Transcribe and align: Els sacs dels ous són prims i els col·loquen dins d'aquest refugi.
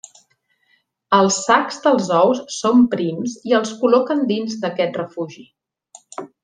Els 1.17 1.37
sacs 1.49 1.77
dels 1.83 2.09
ous 2.21 2.41
són 2.57 2.83
prims 2.95 3.39
i 3.51 3.57
els 3.61 3.77
col·loquen 3.83 4.27
dins 4.35 4.61
d'aquest 4.65 5.03
refugi. 5.05 5.51